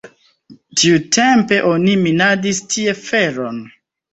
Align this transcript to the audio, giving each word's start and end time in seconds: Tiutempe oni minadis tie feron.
Tiutempe 0.79 1.61
oni 1.73 1.95
minadis 2.07 2.65
tie 2.73 2.97
feron. 3.07 3.63